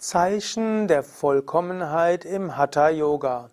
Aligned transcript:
Zeichen 0.00 0.88
der 0.88 1.02
Vollkommenheit 1.02 2.24
im 2.24 2.56
Hatha 2.56 2.88
Yoga. 2.88 3.50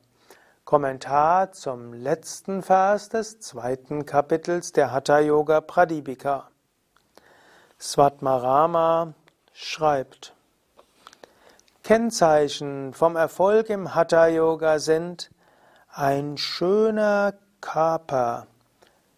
Kommentar 0.63 1.51
zum 1.51 1.91
letzten 1.91 2.63
Vers 2.63 3.09
des 3.09 3.41
zweiten 3.41 4.05
Kapitels 4.05 4.71
der 4.71 4.93
Hatha 4.93 5.19
Yoga 5.19 5.59
Pradipika. 5.59 6.49
Svatmarama 7.77 9.13
schreibt: 9.51 10.35
Kennzeichen 11.83 12.93
vom 12.93 13.17
Erfolg 13.17 13.69
im 13.69 13.93
Hatha 13.93 14.27
Yoga 14.27 14.79
sind 14.79 15.31
ein 15.93 16.37
schöner 16.37 17.33
Körper, 17.59 18.47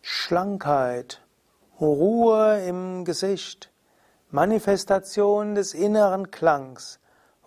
Schlankheit, 0.02 1.22
Ruhe 1.80 2.60
im 2.66 3.06
Gesicht, 3.06 3.70
Manifestation 4.32 5.54
des 5.54 5.76
inneren 5.76 6.32
Klangs, 6.32 7.00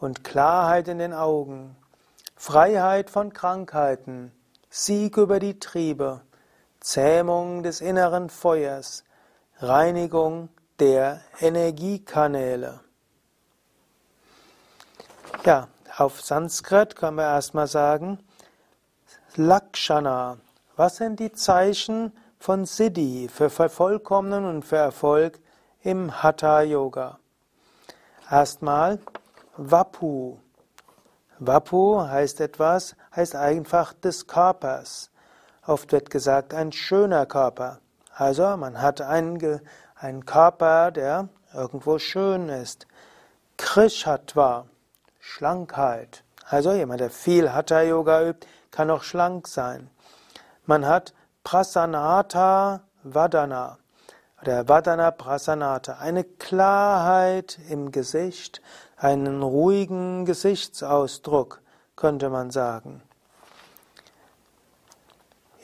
und 0.03 0.25
Klarheit 0.25 0.89
in 0.89 0.99
den 0.99 1.13
Augen, 1.13 1.77
Freiheit 2.35 3.09
von 3.09 3.33
Krankheiten, 3.33 4.33
Sieg 4.69 5.17
über 5.17 5.39
die 5.39 5.61
Triebe, 5.61 6.23
Zähmung 6.81 7.63
des 7.63 7.81
inneren 7.81 8.29
Feuers, 8.29 9.05
Reinigung 9.59 10.49
der 10.81 11.21
Energiekanäle. 11.41 12.81
Ja, 15.45 15.69
auf 15.97 16.21
Sanskrit 16.21 16.97
können 16.97 17.19
wir 17.19 17.25
erstmal 17.25 17.69
sagen, 17.69 18.19
Lakshana. 19.37 20.39
Was 20.75 20.97
sind 20.97 21.21
die 21.21 21.33
Zeichen 21.33 22.13
von 22.41 22.65
Siddhi 22.65 23.29
für 23.33 23.51
Vervollkommnen 23.51 24.47
und 24.47 24.65
für 24.65 24.77
Erfolg 24.79 25.39
im 25.83 26.23
Hatha 26.23 26.63
Yoga? 26.63 27.19
Erstmal 28.29 28.99
Vapu. 29.57 30.39
Vapu 31.39 32.01
heißt 32.01 32.41
etwas, 32.41 32.97
heißt 33.15 33.37
einfach 33.37 33.93
des 33.93 34.27
Körpers. 34.27 35.11
Oft 35.67 35.93
wird 35.93 36.09
gesagt, 36.09 36.55
ein 36.55 36.73
schöner 36.73 37.27
Körper. 37.27 37.81
Also 38.15 38.57
man 38.57 38.81
hat 38.81 39.03
einen, 39.03 39.61
einen 39.95 40.25
Körper, 40.25 40.91
der 40.91 41.29
irgendwo 41.53 41.99
schön 41.99 42.49
ist. 42.49 42.87
Krishatva, 43.59 44.65
Schlankheit. 45.21 46.25
Also 46.49 46.73
jemand, 46.73 47.01
der 47.01 47.11
viel 47.11 47.53
Hatha 47.53 47.83
Yoga 47.83 48.27
übt, 48.27 48.47
kann 48.71 48.91
auch 48.91 49.03
schlank 49.03 49.49
sein. 49.49 49.91
Man 50.65 50.87
hat 50.87 51.13
Prasanata 51.45 52.85
Vadana 53.03 53.79
oder 54.43 54.69
Vadana 54.69 55.13
Prasanata, 55.13 55.99
eine 55.99 56.25
Klarheit 56.25 57.59
im 57.69 57.93
Gesicht, 57.93 58.61
einen 58.97 59.43
ruhigen 59.43 60.25
Gesichtsausdruck, 60.25 61.63
könnte 61.95 62.29
man 62.29 62.51
sagen. 62.51 63.03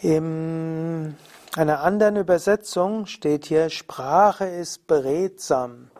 In 0.01 1.17
einer 1.56 1.81
anderen 1.81 2.15
Übersetzung 2.17 3.06
steht 3.06 3.47
hier, 3.47 3.69
Sprache 3.69 4.45
ist 4.45 4.87
beredsam. 4.87 5.91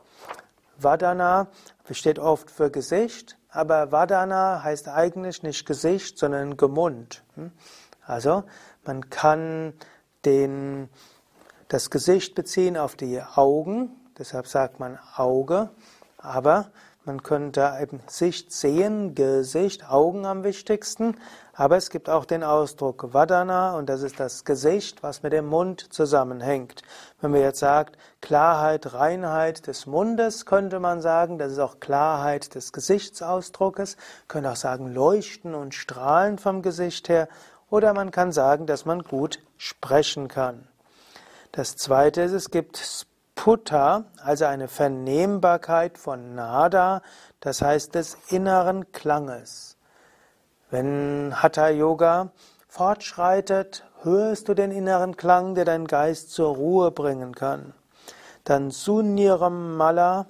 Vadana 0.79 1.49
steht 1.91 2.21
oft 2.21 2.49
für 2.49 2.71
Gesicht, 2.71 3.37
aber 3.51 3.91
Vadana 3.91 4.63
heißt 4.63 4.89
eigentlich 4.89 5.43
nicht 5.43 5.67
Gesicht, 5.67 6.17
sondern 6.17 6.57
Gemund. 6.57 7.25
Also 8.07 8.45
man 8.85 9.11
kann 9.11 9.73
den 10.25 10.89
das 11.69 11.91
Gesicht 11.91 12.35
beziehen 12.35 12.77
auf 12.77 12.97
die 12.97 13.23
Augen, 13.23 13.91
deshalb 14.19 14.47
sagt 14.47 14.81
man 14.81 14.99
Auge, 15.17 15.69
aber 16.17 16.71
man 17.05 17.23
könnte 17.23 17.75
eben 17.81 18.01
Sicht 18.07 18.53
sehen, 18.53 19.15
Gesicht, 19.15 19.89
Augen 19.89 20.27
am 20.27 20.45
wichtigsten, 20.45 21.17
aber 21.55 21.77
es 21.77 21.91
gibt 21.91 22.09
auch 22.11 22.25
den 22.25 22.43
Ausdruck 22.43 23.13
Vadana 23.15 23.77
und 23.77 23.89
das 23.89 24.03
ist 24.03 24.19
das 24.19 24.45
Gesicht, 24.45 25.03
was 25.03 25.23
mit 25.23 25.33
dem 25.33 25.47
Mund 25.47 25.93
zusammenhängt. 25.93 26.83
Wenn 27.21 27.31
man 27.31 27.41
jetzt 27.41 27.61
sagt 27.61 27.97
Klarheit, 28.21 28.95
Reinheit 28.95 29.67
des 29.67 29.87
Mundes, 29.87 30.47
könnte 30.47 30.81
man 30.81 31.01
sagen, 31.01 31.39
das 31.39 31.53
ist 31.53 31.59
auch 31.59 31.81
Klarheit 31.81 32.55
des 32.55 32.73
Gesichtsausdruckes, 32.73 33.97
könnte 34.27 34.51
auch 34.51 34.57
sagen 34.57 34.93
Leuchten 34.93 35.55
und 35.55 35.75
Strahlen 35.75 36.39
vom 36.39 36.63
Gesicht 36.63 37.09
her 37.09 37.29
oder 37.71 37.93
man 37.93 38.11
kann 38.11 38.33
sagen, 38.33 38.67
dass 38.67 38.85
man 38.85 39.03
gut 39.03 39.41
sprechen 39.57 40.29
kann. 40.29 40.67
Das 41.59 41.75
zweite 41.75 42.23
ist, 42.23 42.31
es 42.31 42.53
gibt 42.53 42.77
Sputta, 42.77 44.05
also 44.23 44.45
eine 44.45 44.69
Vernehmbarkeit 44.69 45.99
von 45.99 46.37
Nada, 46.37 47.03
das 47.41 47.63
heißt 47.63 47.97
des 47.97 48.17
inneren 48.29 48.93
Klanges. 48.93 49.77
Wenn 50.71 51.35
Hatha 51.43 51.69
Yoga 51.71 52.31
fortschreitet, 52.69 53.85
hörst 54.03 54.47
du 54.47 54.55
den 54.55 54.71
inneren 54.71 55.17
Klang, 55.17 55.57
der 55.57 55.65
deinen 55.65 55.89
Geist 55.89 56.31
zur 56.31 56.55
Ruhe 56.55 56.93
bringen 56.93 57.35
kann. 57.35 57.75
Dann 58.45 58.71
Sunniram 58.71 59.77
Mala 59.77 60.27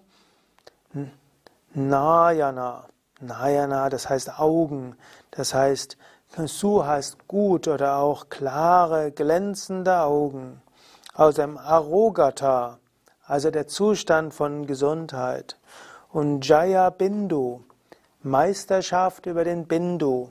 Nayana. 1.75 2.87
Nayana, 3.21 3.91
das 3.91 4.09
heißt 4.09 4.41
Augen. 4.41 4.97
Das 5.33 5.53
heißt, 5.53 5.99
Su 6.47 6.87
heißt 6.87 7.28
gut 7.28 7.69
oder 7.69 7.99
auch 7.99 8.31
klare, 8.31 9.12
glänzende 9.12 10.00
Augen 10.00 10.62
aus 11.18 11.34
dem 11.34 11.58
Arogata, 11.58 12.78
also 13.26 13.50
der 13.50 13.66
Zustand 13.66 14.32
von 14.32 14.66
Gesundheit. 14.66 15.58
Und 16.10 16.46
Jaya 16.46 16.90
Bindu, 16.90 17.64
Meisterschaft 18.22 19.26
über 19.26 19.42
den 19.42 19.66
Bindu. 19.66 20.28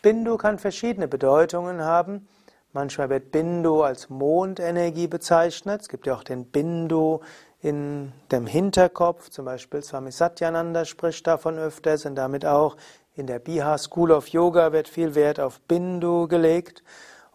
Bindu 0.00 0.38
kann 0.38 0.58
verschiedene 0.58 1.08
Bedeutungen 1.08 1.82
haben. 1.82 2.26
Manchmal 2.72 3.10
wird 3.10 3.32
Bindu 3.32 3.82
als 3.82 4.08
Mondenergie 4.08 5.08
bezeichnet. 5.08 5.82
Es 5.82 5.88
gibt 5.90 6.06
ja 6.06 6.14
auch 6.14 6.24
den 6.24 6.46
Bindu 6.46 7.20
in 7.60 8.10
dem 8.32 8.46
Hinterkopf. 8.46 9.28
Zum 9.28 9.44
Beispiel 9.44 9.82
Swami 9.82 10.10
Satyananda 10.10 10.86
spricht 10.86 11.26
davon 11.26 11.58
öfters 11.58 12.06
und 12.06 12.14
damit 12.14 12.46
auch 12.46 12.78
in 13.14 13.26
der 13.26 13.40
Bihar 13.40 13.76
School 13.76 14.10
of 14.10 14.28
Yoga 14.28 14.72
wird 14.72 14.88
viel 14.88 15.14
Wert 15.14 15.38
auf 15.38 15.60
Bindu 15.60 16.28
gelegt. 16.28 16.82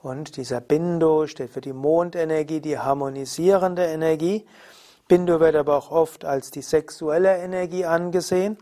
Und 0.02 0.38
dieser 0.38 0.62
Bindu 0.62 1.28
steht 1.28 1.50
für 1.50 1.62
die 1.62 1.74
Mondenergie, 1.74 2.62
die 2.62 2.78
harmonisierende 2.78 3.86
Energie. 3.86 4.48
Bindu 5.08 5.40
wird 5.40 5.56
aber 5.56 5.76
auch 5.76 5.92
oft 5.92 6.24
als 6.24 6.52
die 6.52 6.62
sexuelle 6.62 7.38
Energie 7.38 7.86
angesehen. 7.86 8.58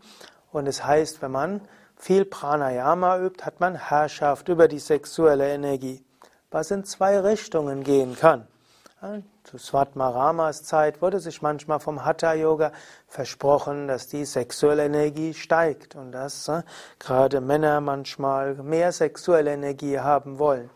Und 0.52 0.68
es 0.68 0.84
heißt, 0.84 1.22
wenn 1.22 1.32
man 1.32 1.62
viel 1.96 2.26
Pranayama 2.26 3.20
übt, 3.20 3.44
hat 3.44 3.60
man 3.60 3.76
Herrschaft 3.76 4.50
über 4.50 4.68
die 4.68 4.80
sexuelle 4.80 5.54
Energie, 5.54 6.04
was 6.50 6.72
in 6.72 6.84
zwei 6.86 7.20
Richtungen 7.20 7.84
gehen 7.84 8.16
kann. 8.16 8.48
Zu 9.44 9.60
Svatmaramas 9.60 10.64
Zeit 10.64 11.04
wurde 11.04 11.20
sich 11.20 11.44
manchmal 11.44 11.80
vom 11.80 12.04
Hatha 12.04 12.34
Yoga 12.34 12.72
versprochen, 13.08 13.88
dass 13.88 14.08
die 14.08 14.26
sexuelle 14.26 14.86
Energie 14.86 15.36
steigt 15.36 15.96
und 15.96 16.12
dass 16.12 16.48
äh, 16.48 16.64
gerade 16.98 17.40
Männer 17.40 17.80
manchmal 17.80 18.56
mehr 18.56 18.92
sexuelle 18.92 19.54
Energie 19.54 20.00
haben 20.00 20.40
wollen. 20.40 20.72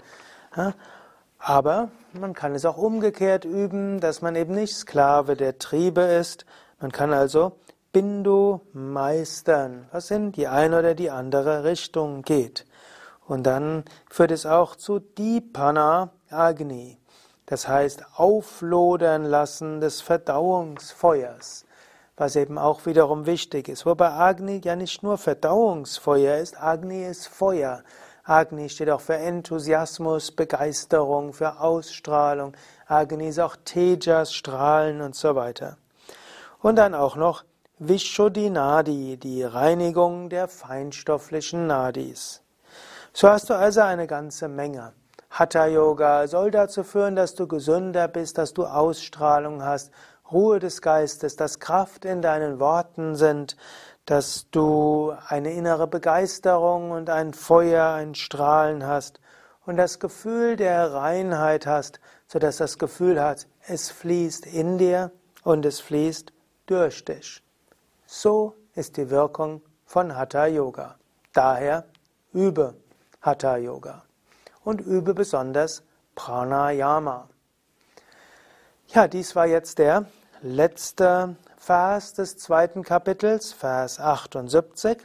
Aber 1.39 1.89
man 2.13 2.33
kann 2.33 2.55
es 2.55 2.65
auch 2.65 2.77
umgekehrt 2.77 3.45
üben, 3.45 3.99
dass 3.99 4.21
man 4.21 4.35
eben 4.35 4.53
nicht 4.53 4.75
Sklave 4.75 5.35
der 5.35 5.57
Triebe 5.57 6.01
ist. 6.01 6.45
Man 6.79 6.91
kann 6.91 7.13
also 7.13 7.53
Bindu 7.91 8.61
meistern, 8.73 9.87
was 9.91 10.11
in 10.11 10.31
die 10.31 10.47
eine 10.47 10.79
oder 10.79 10.95
die 10.95 11.09
andere 11.09 11.63
Richtung 11.63 12.21
geht. 12.21 12.65
Und 13.27 13.43
dann 13.43 13.85
führt 14.09 14.31
es 14.31 14.45
auch 14.45 14.75
zu 14.75 14.99
Dipana 14.99 16.11
Agni, 16.29 16.97
das 17.45 17.67
heißt 17.67 18.03
auflodern 18.15 19.25
lassen 19.25 19.81
des 19.81 20.01
Verdauungsfeuers, 20.01 21.65
was 22.17 22.35
eben 22.35 22.57
auch 22.57 22.85
wiederum 22.85 23.25
wichtig 23.25 23.67
ist. 23.67 23.85
Wobei 23.85 24.11
Agni 24.11 24.61
ja 24.63 24.75
nicht 24.75 25.03
nur 25.03 25.17
Verdauungsfeuer 25.17 26.37
ist, 26.37 26.61
Agni 26.61 27.05
ist 27.05 27.27
Feuer. 27.27 27.83
Agni 28.23 28.69
steht 28.69 28.89
auch 28.89 29.01
für 29.01 29.15
Enthusiasmus, 29.15 30.31
Begeisterung, 30.31 31.33
für 31.33 31.59
Ausstrahlung. 31.59 32.53
Agni 32.87 33.29
ist 33.29 33.39
auch 33.39 33.55
Tejas, 33.65 34.33
Strahlen 34.33 35.01
und 35.01 35.15
so 35.15 35.35
weiter. 35.35 35.77
Und 36.59 36.75
dann 36.75 36.93
auch 36.93 37.15
noch 37.15 37.43
Vishuddhinadi, 37.79 39.17
die 39.17 39.43
Reinigung 39.43 40.29
der 40.29 40.47
feinstofflichen 40.47 41.65
Nadis. 41.65 42.43
So 43.11 43.27
hast 43.27 43.49
du 43.49 43.55
also 43.55 43.81
eine 43.81 44.05
ganze 44.05 44.47
Menge. 44.47 44.93
Hatha 45.31 45.65
Yoga 45.65 46.27
soll 46.27 46.51
dazu 46.51 46.83
führen, 46.83 47.15
dass 47.15 47.33
du 47.33 47.47
gesünder 47.47 48.07
bist, 48.07 48.37
dass 48.37 48.53
du 48.53 48.65
Ausstrahlung 48.65 49.63
hast, 49.63 49.91
Ruhe 50.31 50.59
des 50.59 50.81
Geistes, 50.81 51.35
dass 51.35 51.59
Kraft 51.59 52.05
in 52.05 52.21
deinen 52.21 52.59
Worten 52.59 53.15
sind, 53.15 53.57
dass 54.05 54.47
du 54.51 55.13
eine 55.27 55.53
innere 55.53 55.87
Begeisterung 55.87 56.91
und 56.91 57.09
ein 57.09 57.33
Feuer, 57.33 57.93
ein 57.93 58.15
Strahlen 58.15 58.85
hast 58.85 59.19
und 59.65 59.77
das 59.77 59.99
Gefühl 59.99 60.55
der 60.55 60.93
Reinheit 60.93 61.67
hast, 61.67 61.99
sodass 62.27 62.57
das 62.57 62.77
Gefühl 62.77 63.21
hat, 63.21 63.47
es 63.67 63.91
fließt 63.91 64.45
in 64.45 64.77
dir 64.77 65.11
und 65.43 65.65
es 65.65 65.79
fließt 65.79 66.33
durch 66.65 67.05
dich. 67.05 67.43
So 68.05 68.55
ist 68.75 68.97
die 68.97 69.09
Wirkung 69.09 69.61
von 69.85 70.15
Hatha 70.15 70.47
Yoga. 70.47 70.95
Daher 71.33 71.85
übe 72.33 72.75
Hatha 73.21 73.57
Yoga 73.57 74.03
und 74.63 74.81
übe 74.81 75.13
besonders 75.13 75.83
Pranayama. 76.15 77.29
Ja, 78.87 79.07
dies 79.07 79.35
war 79.35 79.47
jetzt 79.47 79.79
der 79.79 80.05
letzte 80.41 81.35
Vers 81.63 82.13
des 82.13 82.37
zweiten 82.37 82.81
Kapitels, 82.81 83.53
Vers 83.53 83.99
78. 83.99 84.97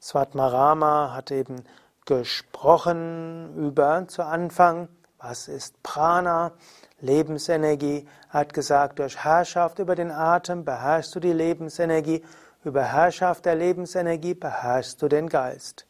Svatmarama 0.00 1.12
hat 1.12 1.32
eben 1.32 1.64
gesprochen 2.06 3.56
über 3.56 4.06
zu 4.06 4.22
Anfang, 4.22 4.86
was 5.18 5.48
ist 5.48 5.82
Prana, 5.82 6.52
Lebensenergie. 7.00 8.06
Er 8.28 8.32
hat 8.32 8.54
gesagt, 8.54 9.00
durch 9.00 9.24
Herrschaft 9.24 9.80
über 9.80 9.96
den 9.96 10.12
Atem 10.12 10.64
beherrschst 10.64 11.16
du 11.16 11.18
die 11.18 11.32
Lebensenergie, 11.32 12.24
über 12.62 12.84
Herrschaft 12.84 13.44
der 13.44 13.56
Lebensenergie 13.56 14.34
beherrschst 14.34 15.02
du 15.02 15.08
den 15.08 15.28
Geist. 15.28 15.84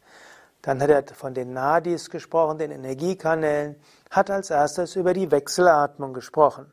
Dann 0.62 0.80
hat 0.80 0.88
er 0.88 1.04
von 1.14 1.34
den 1.34 1.52
Nadis 1.52 2.08
gesprochen, 2.08 2.56
den 2.56 2.70
Energiekanälen, 2.70 3.76
hat 4.10 4.30
als 4.30 4.48
erstes 4.48 4.96
über 4.96 5.12
die 5.12 5.30
Wechselatmung 5.30 6.14
gesprochen. 6.14 6.72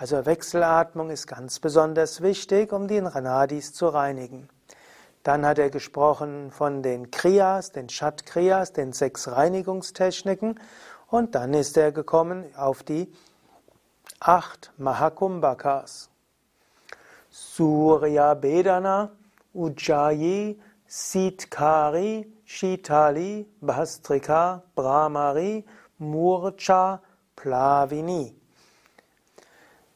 Also 0.00 0.24
Wechselatmung 0.24 1.10
ist 1.10 1.26
ganz 1.26 1.58
besonders 1.58 2.22
wichtig, 2.22 2.72
um 2.72 2.88
die 2.88 3.02
Nadis 3.02 3.74
zu 3.74 3.86
reinigen. 3.88 4.48
Dann 5.24 5.44
hat 5.44 5.58
er 5.58 5.68
gesprochen 5.68 6.50
von 6.52 6.82
den 6.82 7.10
Kriyas, 7.10 7.72
den 7.72 7.90
Shat 7.90 8.24
Kriyas, 8.24 8.72
den 8.72 8.94
sechs 8.94 9.28
Reinigungstechniken 9.28 10.58
und 11.08 11.34
dann 11.34 11.52
ist 11.52 11.76
er 11.76 11.92
gekommen 11.92 12.46
auf 12.56 12.82
die 12.82 13.12
acht 14.20 14.72
Mahakumbhakas. 14.78 16.08
Surya 17.28 18.32
Bedana, 18.32 19.10
Ujjayi, 19.52 20.58
Sitkari, 20.86 22.26
Shitali, 22.46 23.46
Bhastrika, 23.60 24.62
Brahmari, 24.74 25.62
Murcha, 25.98 27.02
Plavini. 27.36 28.39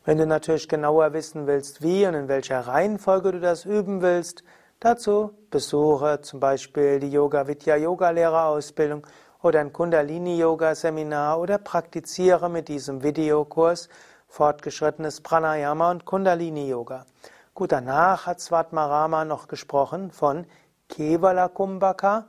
Wenn 0.07 0.19
du 0.19 0.27
natürlich 0.27 0.69
genauer 0.69 1.15
wissen 1.15 1.47
willst, 1.47 1.81
wie 1.81 2.07
und 2.07 2.13
in 2.13 2.29
welcher 2.29 2.61
Reihenfolge 2.61 3.33
du 3.33 3.41
das 3.41 3.65
üben 3.65 4.03
willst, 4.03 4.45
dazu 4.79 5.31
besuche 5.49 6.21
zum 6.21 6.41
Beispiel 6.41 7.01
die 7.01 7.11
Yoga 7.11 7.47
Vidya 7.47 7.77
Yoga 7.77 8.11
Lehrerausbildung 8.11 9.07
oder 9.41 9.61
ein 9.61 9.73
Kundalini 9.73 10.37
Yoga 10.37 10.75
Seminar 10.75 11.41
oder 11.41 11.57
praktiziere 11.57 12.51
mit 12.51 12.69
diesem 12.69 13.03
Videokurs 13.03 13.89
fortgeschrittenes 14.29 15.23
Pranayama 15.23 15.91
und 15.93 16.05
Kundalini 16.05 16.69
Yoga. 16.69 17.07
Gut, 17.55 17.73
danach 17.73 18.27
hat 18.27 18.43
Svatmarama 18.43 19.25
noch 19.25 19.49
gesprochen 19.49 20.11
von 20.11 20.45
Kevala 20.91 21.49
Kumbhaka, 21.49 22.27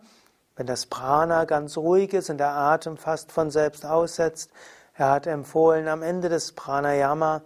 wenn 0.55 0.65
das 0.65 0.85
Prana 0.85 1.43
ganz 1.43 1.75
ruhig 1.75 2.13
ist 2.13 2.29
und 2.29 2.37
der 2.37 2.51
Atem 2.51 2.95
fast 2.95 3.33
von 3.33 3.51
selbst 3.51 3.85
aussetzt. 3.85 4.49
Er 4.93 5.09
hat 5.09 5.27
empfohlen, 5.27 5.89
am 5.89 6.03
Ende 6.03 6.29
des 6.29 6.53
Pranayama 6.53 7.41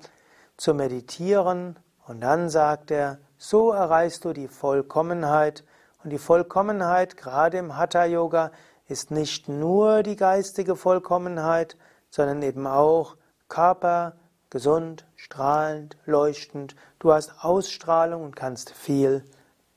zu 0.60 0.74
meditieren 0.74 1.78
und 2.06 2.22
dann 2.22 2.50
sagt 2.50 2.92
er, 2.92 3.18
so 3.38 3.72
erreichst 3.72 4.26
du 4.26 4.34
die 4.34 4.50
Vollkommenheit 4.50 5.64
und 6.04 6.10
die 6.10 6.18
Vollkommenheit, 6.18 7.16
gerade 7.16 7.58
im 7.58 7.78
Hatha 7.78 8.06
Yoga, 8.06 8.52
ist 8.88 9.10
nicht 9.10 9.48
nur 9.48 10.04
die 10.04 10.16
geistige 10.16 10.76
Vollkommenheit, 10.76 11.78
sondern 12.10 12.42
eben 12.42 12.68
auch 12.68 13.16
Körper, 13.48 14.14
gesund, 14.50 15.06
strahlend, 15.16 15.96
leuchtend. 16.06 16.76
Du 17.00 17.14
hast 17.14 17.34
Ausstrahlung 17.44 18.24
und 18.24 18.36
kannst 18.36 18.72
viel 18.72 19.24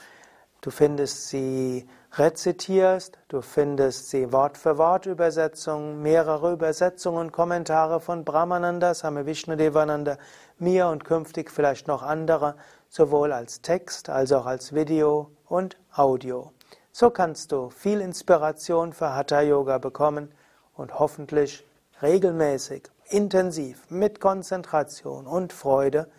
Du 0.61 0.71
findest 0.71 1.27
sie 1.27 1.85
rezitierst, 2.17 3.17
du 3.29 3.41
findest 3.41 4.09
sie 4.09 4.33
Wort 4.33 4.57
für 4.57 4.77
Wort 4.77 5.05
Übersetzungen, 5.05 6.01
mehrere 6.01 6.51
Übersetzungen 6.51 7.17
und 7.19 7.31
Kommentare 7.31 8.01
von 8.01 8.25
Brahmananda, 8.25 8.93
Same 8.93 9.25
Vishnudevananda, 9.25 10.17
mir 10.59 10.87
und 10.87 11.05
künftig 11.05 11.49
vielleicht 11.49 11.87
noch 11.87 12.03
andere, 12.03 12.55
sowohl 12.89 13.31
als 13.31 13.61
Text 13.61 14.09
als 14.09 14.33
auch 14.33 14.45
als 14.45 14.73
Video 14.73 15.31
und 15.47 15.77
Audio. 15.95 16.51
So 16.91 17.09
kannst 17.09 17.53
du 17.53 17.69
viel 17.69 18.01
Inspiration 18.01 18.91
für 18.91 19.15
Hatha 19.15 19.41
Yoga 19.41 19.77
bekommen 19.77 20.33
und 20.75 20.99
hoffentlich 20.99 21.65
regelmäßig 22.01 22.83
intensiv 23.09 23.89
mit 23.89 24.19
Konzentration 24.19 25.27
und 25.27 25.53
Freude 25.53 26.09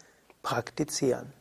praktizieren. 0.43 1.35